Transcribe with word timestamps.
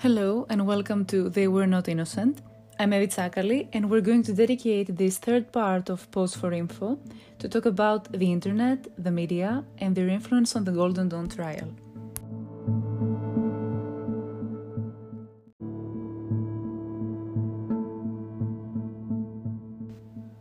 Hello 0.00 0.46
and 0.48 0.64
welcome 0.64 1.04
to 1.06 1.28
They 1.28 1.48
Were 1.48 1.66
Not 1.66 1.88
Innocent. 1.88 2.40
I'm 2.78 2.92
Evi 2.92 3.08
Tsakali 3.08 3.66
and 3.72 3.90
we're 3.90 4.00
going 4.00 4.22
to 4.22 4.32
dedicate 4.32 4.96
this 4.96 5.18
third 5.18 5.50
part 5.50 5.90
of 5.90 6.08
Pause 6.12 6.36
for 6.36 6.52
Info 6.52 7.00
to 7.40 7.48
talk 7.48 7.66
about 7.66 8.12
the 8.12 8.30
internet, 8.30 8.86
the 8.96 9.10
media, 9.10 9.64
and 9.78 9.96
their 9.96 10.06
influence 10.06 10.54
on 10.54 10.62
the 10.62 10.70
Golden 10.70 11.08
Dawn 11.08 11.28
trial. 11.28 11.74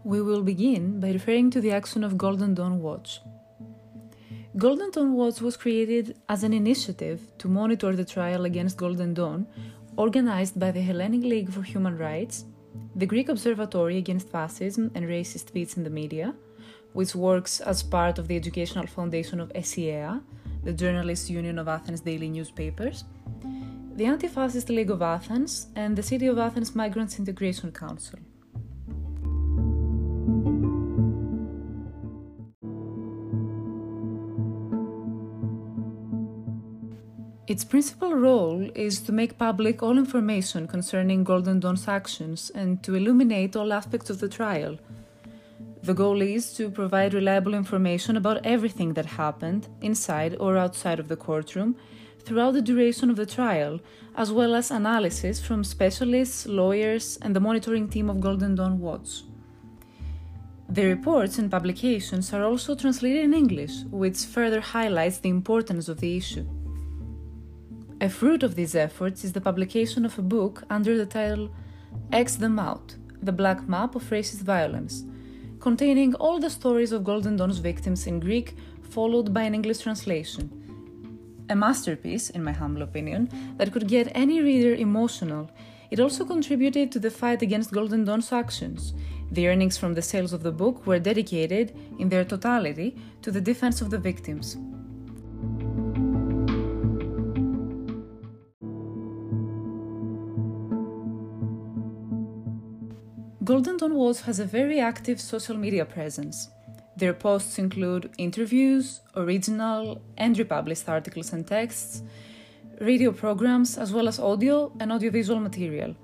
We 0.04 0.22
will 0.22 0.44
begin 0.44 1.00
by 1.00 1.10
referring 1.14 1.50
to 1.50 1.62
the 1.62 1.72
action 1.72 2.04
of 2.04 2.16
Golden 2.16 2.54
Dawn 2.54 2.80
Watch. 2.80 3.22
Golden 4.58 4.90
Dawn 4.90 5.14
Watch 5.14 5.40
was 5.40 5.56
created 5.56 6.18
as 6.28 6.44
an 6.44 6.52
initiative 6.52 7.22
to 7.38 7.48
monitor 7.48 7.96
the 7.96 8.04
trial 8.04 8.46
against 8.46 8.76
Golden 8.76 9.14
Dawn, 9.14 9.46
organized 9.98 10.60
by 10.60 10.72
the 10.72 10.82
Hellenic 10.82 11.22
League 11.22 11.52
for 11.52 11.62
Human 11.62 11.96
Rights, 11.96 12.46
the 12.96 13.06
Greek 13.06 13.30
Observatory 13.30 13.98
Against 13.98 14.30
Fascism 14.30 14.90
and 14.96 15.06
Racist 15.06 15.52
Tweets 15.52 15.78
in 15.78 15.84
the 15.84 15.92
Media, 15.92 16.34
which 16.94 17.14
works 17.14 17.60
as 17.60 17.84
part 17.84 18.18
of 18.18 18.28
the 18.28 18.36
educational 18.36 18.88
foundation 18.88 19.40
of 19.40 19.54
SIEA, 19.54 20.24
the 20.64 20.74
Journalists 20.74 21.30
Union 21.30 21.60
of 21.60 21.68
Athens 21.68 22.02
daily 22.02 22.28
newspapers, 22.28 23.04
the 23.94 24.06
Anti 24.06 24.28
Fascist 24.28 24.70
League 24.70 24.90
of 24.90 25.04
Athens, 25.04 25.68
and 25.76 25.96
the 25.96 26.02
City 26.02 26.26
of 26.26 26.40
Athens 26.40 26.74
Migrants 26.74 27.20
Integration 27.20 27.72
Council. 27.72 28.18
Its 37.48 37.64
principal 37.64 38.14
role 38.14 38.70
is 38.76 39.00
to 39.00 39.14
make 39.14 39.38
public 39.38 39.82
all 39.82 39.98
information 39.98 40.68
concerning 40.68 41.24
Golden 41.24 41.62
Dawn's 41.62 41.88
actions 41.88 42.52
and 42.54 42.84
to 42.84 42.94
illuminate 42.94 43.56
all 43.56 43.72
aspects 43.72 44.10
of 44.10 44.20
the 44.20 44.28
trial. 44.28 44.78
The 45.82 45.94
goal 45.94 46.22
is 46.22 46.52
to 46.56 46.70
provide 46.70 47.14
reliable 47.14 47.54
information 47.54 48.18
about 48.18 48.46
everything 48.46 48.96
that 48.96 49.06
happened, 49.06 49.70
inside 49.82 50.36
or 50.42 50.58
outside 50.58 51.00
of 51.00 51.08
the 51.08 51.16
courtroom, 51.16 51.78
throughout 52.20 52.52
the 52.52 52.62
duration 52.62 53.10
of 53.10 53.16
the 53.16 53.26
trial, 53.26 53.80
as 54.18 54.30
well 54.30 54.54
as 54.54 54.70
analysis 54.70 55.40
from 55.40 55.64
specialists, 55.64 56.48
lawyers, 56.48 57.18
and 57.22 57.34
the 57.34 57.40
monitoring 57.40 57.88
team 57.88 58.10
of 58.10 58.20
Golden 58.20 58.56
Dawn 58.56 58.78
Watch. 58.82 59.24
The 60.68 60.86
reports 60.86 61.38
and 61.38 61.50
publications 61.50 62.34
are 62.34 62.44
also 62.44 62.76
translated 62.76 63.24
in 63.24 63.34
English, 63.34 63.84
which 63.90 64.26
further 64.26 64.60
highlights 64.60 65.20
the 65.20 65.30
importance 65.30 65.88
of 65.88 66.02
the 66.02 66.18
issue. 66.18 66.46
A 68.00 68.10
fruit 68.10 68.44
of 68.44 68.54
these 68.54 68.76
efforts 68.76 69.24
is 69.24 69.34
the 69.34 69.42
publication 69.42 70.06
of 70.06 70.20
a 70.20 70.22
book 70.22 70.62
under 70.70 70.96
the 70.96 71.08
title 71.08 71.50
X 72.12 72.36
Them 72.36 72.60
Out 72.60 72.96
The 73.24 73.32
Black 73.32 73.68
Map 73.68 73.96
of 73.96 74.04
Racist 74.12 74.44
Violence, 74.44 75.04
containing 75.60 76.14
all 76.14 76.40
the 76.40 76.52
stories 76.52 76.92
of 76.92 77.04
Golden 77.04 77.38
Dawn's 77.38 77.58
victims 77.58 78.06
in 78.06 78.20
Greek, 78.20 78.56
followed 78.92 79.34
by 79.34 79.42
an 79.42 79.56
English 79.56 79.80
translation. 79.80 80.46
A 81.50 81.56
masterpiece, 81.56 82.30
in 82.30 82.44
my 82.44 82.52
humble 82.52 82.84
opinion, 82.84 83.32
that 83.58 83.72
could 83.72 83.88
get 83.88 84.12
any 84.14 84.42
reader 84.42 84.76
emotional. 84.76 85.50
It 85.90 86.00
also 86.00 86.24
contributed 86.24 86.92
to 86.92 87.00
the 87.00 87.10
fight 87.10 87.42
against 87.42 87.72
Golden 87.72 88.06
Dawn's 88.06 88.32
actions. 88.32 88.94
The 89.32 89.48
earnings 89.48 89.76
from 89.76 89.96
the 89.96 90.04
sales 90.04 90.34
of 90.34 90.44
the 90.44 90.52
book 90.52 90.86
were 90.86 91.00
dedicated, 91.00 91.76
in 91.98 92.10
their 92.10 92.26
totality, 92.26 92.96
to 93.24 93.32
the 93.32 93.42
defense 93.42 93.82
of 93.82 93.90
the 93.90 93.98
victims. 93.98 94.56
Golden 103.48 103.78
Dawn 103.78 103.94
Watch 103.94 104.24
has 104.24 104.42
a 104.42 104.46
very 104.46 104.82
active 104.82 105.22
social 105.22 105.56
media 105.56 105.86
presence. 105.86 106.50
Their 106.98 107.14
posts 107.14 107.58
include 107.58 108.12
interviews, 108.18 109.00
original 109.16 110.02
and 110.18 110.38
republished 110.38 110.90
articles 110.90 111.32
and 111.32 111.48
texts, 111.48 112.04
radio 112.82 113.14
programs, 113.14 113.78
as 113.78 113.94
well 113.94 114.10
as 114.10 114.20
audio 114.20 114.74
and 114.82 114.92
audiovisual 114.92 115.40
material. 115.40 115.96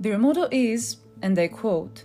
Their 0.00 0.18
motto 0.18 0.48
is, 0.50 0.96
and 1.22 1.38
I 1.38 1.46
quote, 1.46 2.04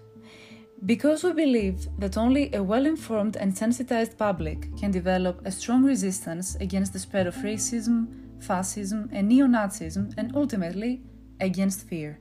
because 0.85 1.23
we 1.23 1.33
believe 1.33 1.87
that 1.97 2.17
only 2.17 2.53
a 2.53 2.61
well 2.61 2.85
informed 2.85 3.35
and 3.35 3.57
sensitized 3.57 4.15
public 4.15 4.77
can 4.77 4.91
develop 4.91 5.41
a 5.43 5.51
strong 5.51 5.83
resistance 5.83 6.55
against 6.57 6.93
the 6.93 6.99
spread 6.99 7.25
of 7.25 7.33
racism, 7.37 8.43
fascism, 8.43 9.09
and 9.11 9.27
neo 9.27 9.47
Nazism, 9.47 10.13
and 10.19 10.35
ultimately 10.35 11.01
against 11.39 11.87
fear. 11.87 12.19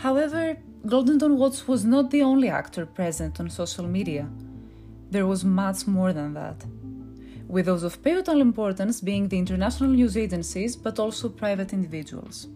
However, 0.00 0.56
Golden 0.86 1.18
Dawn 1.18 1.36
Watch 1.36 1.68
was 1.68 1.84
not 1.84 2.10
the 2.10 2.22
only 2.22 2.48
actor 2.48 2.86
present 2.86 3.38
on 3.38 3.50
social 3.50 3.86
media. 3.86 4.30
There 5.10 5.26
was 5.26 5.44
much 5.44 5.86
more 5.86 6.14
than 6.14 6.32
that. 6.32 6.64
With 7.46 7.66
those 7.66 7.82
of 7.82 8.02
pivotal 8.02 8.40
importance 8.40 9.02
being 9.02 9.28
the 9.28 9.38
international 9.38 9.90
news 9.90 10.16
agencies, 10.16 10.74
but 10.74 10.98
also 10.98 11.28
private 11.28 11.74
individuals. 11.74 12.46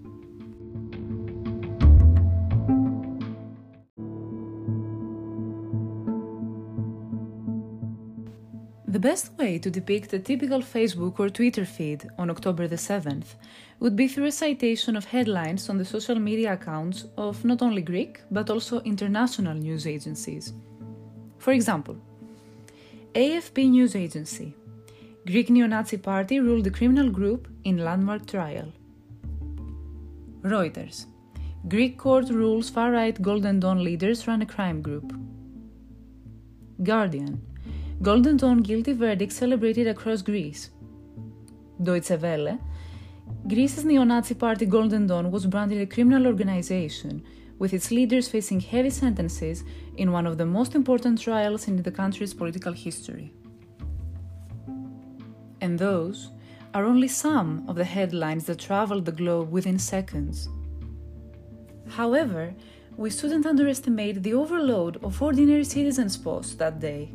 The 8.94 9.00
best 9.00 9.36
way 9.38 9.58
to 9.58 9.72
depict 9.72 10.12
a 10.12 10.20
typical 10.20 10.60
Facebook 10.60 11.18
or 11.18 11.28
Twitter 11.28 11.64
feed 11.64 12.08
on 12.16 12.30
October 12.30 12.68
the 12.68 12.76
7th 12.76 13.34
would 13.80 13.96
be 13.96 14.06
through 14.06 14.26
a 14.26 14.30
citation 14.30 14.94
of 14.94 15.04
headlines 15.04 15.68
on 15.68 15.78
the 15.78 15.84
social 15.84 16.20
media 16.20 16.52
accounts 16.52 17.06
of 17.16 17.44
not 17.44 17.60
only 17.60 17.82
Greek 17.82 18.20
but 18.30 18.50
also 18.50 18.80
international 18.82 19.54
news 19.54 19.88
agencies. 19.88 20.52
For 21.38 21.52
example, 21.52 21.96
AFP 23.14 23.68
News 23.68 23.96
Agency 23.96 24.54
Greek 25.26 25.50
neo 25.50 25.66
Nazi 25.66 25.96
party 25.96 26.38
ruled 26.38 26.62
the 26.62 26.70
criminal 26.78 27.10
group 27.10 27.48
in 27.64 27.78
landmark 27.78 28.26
trial. 28.26 28.72
Reuters 30.42 31.06
Greek 31.66 31.98
court 31.98 32.30
rules 32.30 32.70
far 32.70 32.92
right 32.92 33.20
Golden 33.20 33.58
Dawn 33.58 33.82
leaders 33.82 34.28
run 34.28 34.42
a 34.42 34.46
crime 34.46 34.80
group. 34.80 35.12
Guardian 36.84 37.42
Golden 38.04 38.36
Dawn 38.36 38.58
guilty 38.58 38.92
verdict 38.92 39.32
celebrated 39.32 39.86
across 39.86 40.20
Greece. 40.20 40.68
Deutsche 41.82 42.20
Welle 42.20 42.58
Greece's 43.48 43.86
neo 43.86 44.04
Nazi 44.04 44.34
party 44.34 44.66
Golden 44.66 45.06
Dawn 45.06 45.30
was 45.30 45.46
branded 45.46 45.80
a 45.80 45.86
criminal 45.86 46.26
organization, 46.26 47.22
with 47.58 47.72
its 47.72 47.90
leaders 47.90 48.28
facing 48.28 48.60
heavy 48.60 48.90
sentences 48.90 49.64
in 49.96 50.12
one 50.12 50.26
of 50.26 50.36
the 50.36 50.44
most 50.44 50.74
important 50.74 51.18
trials 51.18 51.66
in 51.66 51.82
the 51.82 51.90
country's 51.90 52.34
political 52.34 52.74
history. 52.74 53.32
And 55.62 55.78
those 55.78 56.28
are 56.74 56.84
only 56.84 57.08
some 57.08 57.64
of 57.68 57.76
the 57.76 57.84
headlines 57.84 58.44
that 58.44 58.58
traveled 58.58 59.06
the 59.06 59.12
globe 59.12 59.50
within 59.50 59.78
seconds. 59.78 60.50
However, 61.88 62.54
we 62.98 63.08
shouldn't 63.08 63.46
underestimate 63.46 64.22
the 64.22 64.34
overload 64.34 65.02
of 65.02 65.22
ordinary 65.22 65.64
citizens' 65.64 66.18
posts 66.18 66.54
that 66.56 66.80
day 66.80 67.08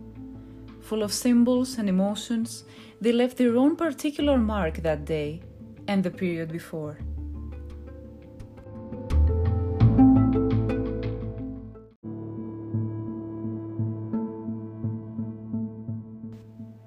full 0.81 1.03
of 1.03 1.13
symbols 1.13 1.77
and 1.77 1.87
emotions, 1.89 2.63
they 3.01 3.11
left 3.11 3.37
their 3.37 3.55
own 3.55 3.75
particular 3.75 4.37
mark 4.37 4.77
that 4.77 5.05
day 5.05 5.41
and 5.87 6.03
the 6.03 6.11
period 6.11 6.51
before. 6.51 6.97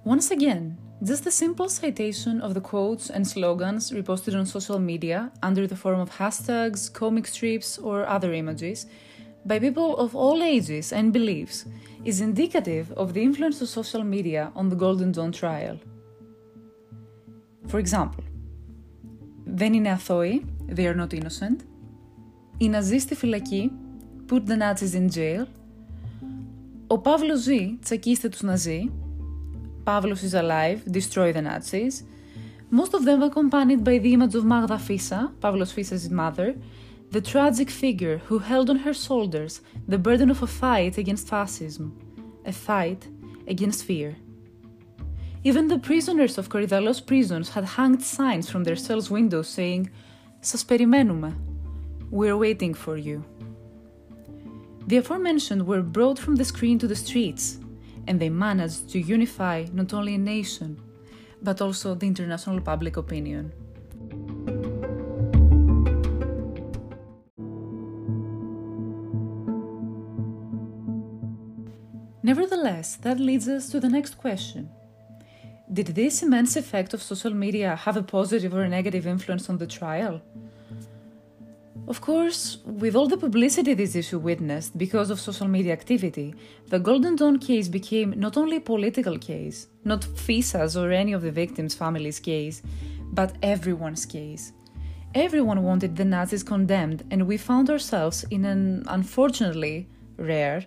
Once 0.04 0.30
again, 0.30 0.76
just 1.02 1.26
a 1.26 1.30
simple 1.30 1.68
citation 1.68 2.40
of 2.40 2.54
the 2.54 2.60
quotes 2.60 3.10
and 3.10 3.26
slogans 3.26 3.90
reposted 3.90 4.38
on 4.38 4.46
social 4.46 4.78
media 4.78 5.32
under 5.42 5.66
the 5.66 5.74
form 5.74 5.98
of 5.98 6.10
hashtags, 6.10 6.92
comic 6.92 7.26
strips, 7.26 7.78
or 7.78 8.06
other 8.06 8.32
images 8.32 8.86
by 9.44 9.58
people 9.58 9.96
of 9.96 10.14
all 10.14 10.42
ages 10.42 10.92
and 10.92 11.12
beliefs 11.12 11.64
is 12.04 12.20
indicative 12.20 12.92
of 12.92 13.12
the 13.14 13.22
influence 13.22 13.60
of 13.60 13.68
social 13.68 14.04
media 14.04 14.52
on 14.54 14.68
the 14.68 14.76
Golden 14.76 15.12
Dawn 15.12 15.32
trial. 15.32 15.76
For 17.66 17.78
example, 17.78 18.24
δεν 19.44 19.72
είναι 19.72 19.90
αθώοι, 19.90 20.44
they 20.74 20.86
are 20.86 20.96
not 20.96 21.14
innocent. 21.14 21.56
Οι 22.58 22.68
Ναζί 22.68 22.98
στη 22.98 23.14
φυλακή, 23.14 23.72
put 24.28 24.42
the 24.46 24.56
Nazis 24.56 24.94
in 24.94 25.08
jail. 25.16 25.46
Ο 26.86 26.98
Παύλος 26.98 27.40
ζει, 27.40 27.78
τσακίστε 27.80 28.28
τους 28.28 28.42
Ναζί. 28.42 28.90
Παύλος 29.84 30.20
is 30.22 30.34
alive, 30.34 30.90
destroy 30.90 31.32
the 31.32 31.42
Nazis. 31.42 32.04
Most 32.72 32.94
of 32.94 33.04
them 33.04 33.22
accompanied 33.22 33.84
by 33.84 33.98
the 33.98 34.12
image 34.14 34.34
of 34.34 34.44
Magda 34.46 34.78
Fyssa, 34.86 35.30
Pavlos 35.42 35.72
Fyssa's 35.76 36.08
mother, 36.08 36.54
the 37.11 37.21
tragic 37.21 37.69
figure 37.69 38.17
who 38.27 38.39
held 38.39 38.69
on 38.69 38.77
her 38.77 38.93
shoulders 38.93 39.61
the 39.87 39.97
burden 39.97 40.29
of 40.29 40.43
a 40.43 40.47
fight 40.47 40.97
against 40.97 41.27
fascism, 41.27 41.97
a 42.45 42.51
fight 42.51 43.07
against 43.47 43.85
fear. 43.85 44.15
Even 45.43 45.67
the 45.67 45.79
prisoners 45.79 46.37
of 46.37 46.49
Korydallos 46.49 47.05
prisons 47.05 47.49
had 47.49 47.63
hanged 47.63 48.03
signs 48.03 48.49
from 48.49 48.63
their 48.63 48.75
cells' 48.75 49.09
windows 49.09 49.47
saying, 49.47 49.89
Σας 50.41 50.65
περιμένουμε. 50.65 51.33
We're 52.11 52.37
waiting 52.37 52.73
for 52.73 52.97
you. 52.97 53.23
The 54.87 54.97
aforementioned 54.97 55.65
were 55.67 55.81
brought 55.81 56.17
from 56.17 56.35
the 56.35 56.45
screen 56.45 56.79
to 56.79 56.87
the 56.87 56.95
streets, 56.95 57.59
and 58.07 58.19
they 58.19 58.29
managed 58.29 58.89
to 58.91 58.99
unify 58.99 59.65
not 59.73 59.93
only 59.93 60.15
a 60.15 60.17
nation, 60.17 60.79
but 61.41 61.61
also 61.61 61.93
the 61.93 62.07
international 62.07 62.61
public 62.61 62.95
opinion. 62.97 63.51
Nevertheless, 72.22 72.96
that 72.96 73.18
leads 73.18 73.48
us 73.48 73.68
to 73.70 73.80
the 73.80 73.88
next 73.88 74.16
question. 74.16 74.70
Did 75.72 75.88
this 75.88 76.22
immense 76.22 76.56
effect 76.56 76.94
of 76.94 77.02
social 77.02 77.34
media 77.34 77.74
have 77.76 77.96
a 77.96 78.02
positive 78.02 78.54
or 78.54 78.62
a 78.62 78.68
negative 78.68 79.06
influence 79.06 79.48
on 79.48 79.58
the 79.58 79.66
trial? 79.66 80.20
Of 81.88 82.00
course, 82.00 82.58
with 82.64 82.94
all 82.94 83.08
the 83.08 83.16
publicity 83.16 83.74
this 83.74 83.96
issue 83.96 84.18
witnessed 84.18 84.78
because 84.78 85.10
of 85.10 85.18
social 85.18 85.48
media 85.48 85.72
activity, 85.72 86.34
the 86.68 86.78
Golden 86.78 87.16
Dawn 87.16 87.38
case 87.38 87.68
became 87.68 88.14
not 88.16 88.36
only 88.36 88.58
a 88.58 88.60
political 88.60 89.18
case, 89.18 89.66
not 89.84 90.02
Fyssa's 90.02 90.76
or 90.76 90.92
any 90.92 91.12
of 91.12 91.22
the 91.22 91.32
victims' 91.32 91.74
families' 91.74 92.20
case, 92.20 92.62
but 93.12 93.34
everyone's 93.42 94.06
case. 94.06 94.52
Everyone 95.14 95.62
wanted 95.64 95.96
the 95.96 96.04
Nazis 96.04 96.44
condemned, 96.44 97.02
and 97.10 97.26
we 97.26 97.36
found 97.36 97.68
ourselves 97.68 98.24
in 98.30 98.44
an 98.44 98.84
unfortunately 98.88 99.88
rare 100.22 100.64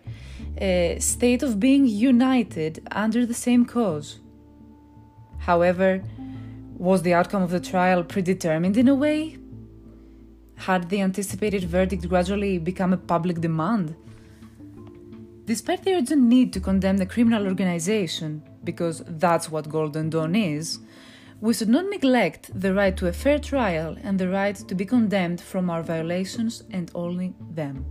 uh, 0.62 1.00
state 1.00 1.44
of 1.44 1.60
being 1.60 1.86
united 1.86 2.88
under 2.92 3.26
the 3.26 3.34
same 3.34 3.66
cause. 3.66 4.20
However, 5.40 6.04
was 6.78 7.02
the 7.02 7.14
outcome 7.14 7.44
of 7.44 7.52
the 7.52 7.60
trial 7.60 8.04
predetermined 8.04 8.78
in 8.78 8.88
a 8.88 8.96
way? 8.96 9.38
Had 10.56 10.90
the 10.90 11.02
anticipated 11.02 11.64
verdict 11.64 12.08
gradually 12.08 12.58
become 12.58 12.94
a 12.94 12.98
public 12.98 13.42
demand? 13.42 13.96
Despite 15.46 15.84
the 15.84 15.94
urgent 15.94 16.24
need 16.24 16.54
to 16.54 16.60
condemn 16.60 16.98
the 16.98 17.06
criminal 17.06 17.46
organization, 17.46 18.42
because 18.64 19.04
that's 19.06 19.52
what 19.52 19.70
Golden 19.70 20.10
Dawn 20.10 20.36
is, 20.36 20.80
we 21.40 21.54
should 21.54 21.70
not 21.70 21.90
neglect 21.90 22.50
the 22.60 22.74
right 22.74 22.96
to 22.98 23.08
a 23.08 23.14
fair 23.14 23.38
trial 23.38 23.96
and 24.02 24.18
the 24.18 24.30
right 24.30 24.56
to 24.56 24.74
be 24.74 24.86
condemned 24.86 25.40
from 25.40 25.70
our 25.70 25.84
violations 25.84 26.64
and 26.72 26.90
only 26.96 27.36
them. 27.52 27.86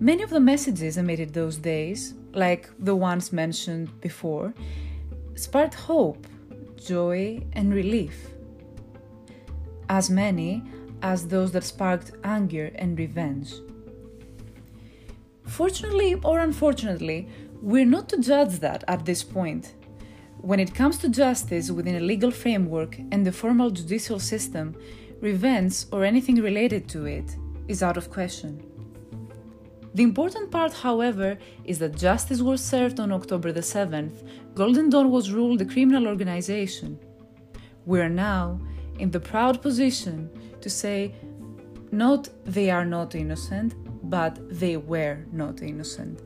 Many 0.00 0.22
of 0.24 0.30
the 0.30 0.40
messages 0.40 0.96
emitted 0.96 1.32
those 1.32 1.56
days, 1.56 2.14
like 2.32 2.68
the 2.80 2.96
ones 2.96 3.32
mentioned 3.32 4.00
before, 4.00 4.52
sparked 5.36 5.74
hope, 5.74 6.26
joy, 6.76 7.40
and 7.52 7.72
relief. 7.72 8.30
As 9.88 10.10
many 10.10 10.64
as 11.02 11.28
those 11.28 11.52
that 11.52 11.62
sparked 11.62 12.12
anger 12.24 12.72
and 12.74 12.98
revenge. 12.98 13.54
Fortunately 15.46 16.14
or 16.24 16.40
unfortunately, 16.40 17.28
we're 17.62 17.86
not 17.86 18.08
to 18.08 18.18
judge 18.18 18.58
that 18.58 18.82
at 18.88 19.06
this 19.06 19.22
point. 19.22 19.74
When 20.38 20.58
it 20.58 20.74
comes 20.74 20.98
to 20.98 21.08
justice 21.08 21.70
within 21.70 21.96
a 21.96 22.00
legal 22.00 22.32
framework 22.32 22.98
and 23.12 23.24
the 23.24 23.32
formal 23.32 23.70
judicial 23.70 24.18
system, 24.18 24.74
revenge 25.20 25.84
or 25.92 26.04
anything 26.04 26.36
related 26.36 26.88
to 26.88 27.04
it 27.04 27.36
is 27.68 27.82
out 27.82 27.96
of 27.96 28.10
question. 28.10 28.73
The 29.94 30.02
important 30.02 30.50
part, 30.50 30.72
however, 30.72 31.38
is 31.64 31.78
that 31.78 31.96
justice 31.96 32.40
was 32.40 32.60
served 32.60 32.98
on 32.98 33.12
October 33.12 33.52
the 33.52 33.60
7th. 33.60 34.26
Golden 34.54 34.90
Dawn 34.90 35.08
was 35.10 35.30
ruled 35.30 35.60
a 35.62 35.64
criminal 35.64 36.08
organization. 36.08 36.98
We 37.86 38.00
are 38.00 38.08
now 38.08 38.60
in 38.98 39.12
the 39.12 39.20
proud 39.20 39.62
position 39.62 40.28
to 40.60 40.68
say 40.68 41.14
not 41.92 42.28
they 42.44 42.70
are 42.70 42.84
not 42.84 43.14
innocent, 43.14 43.74
but 44.10 44.36
they 44.50 44.76
were 44.76 45.18
not 45.30 45.62
innocent. 45.62 46.20